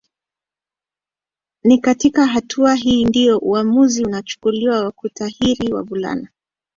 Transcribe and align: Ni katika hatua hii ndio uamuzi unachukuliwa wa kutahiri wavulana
Ni 1.63 1.77
katika 1.77 2.25
hatua 2.25 2.75
hii 2.75 3.05
ndio 3.05 3.37
uamuzi 3.37 4.03
unachukuliwa 4.05 4.83
wa 4.83 4.91
kutahiri 4.91 5.73
wavulana 5.73 6.29